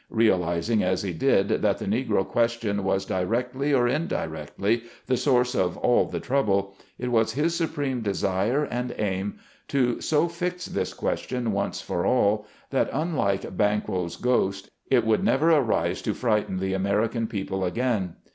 [0.09, 5.77] Realizing as he did, that the Negro question was directly or indirectly the source of
[5.77, 9.37] all the trouble, it was his supreme desire and aim,
[9.67, 15.51] to so fix this question once for all, that unlike Bancho's Ghost, it would never
[15.51, 18.15] arise to frighten the American people again.